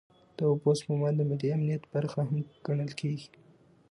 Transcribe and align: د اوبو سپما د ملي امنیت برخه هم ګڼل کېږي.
د 0.37 0.39
اوبو 0.49 0.71
سپما 0.79 1.09
د 1.17 1.19
ملي 1.29 1.49
امنیت 1.57 1.83
برخه 1.93 2.19
هم 2.29 2.39
ګڼل 2.65 2.91
کېږي. 3.01 3.29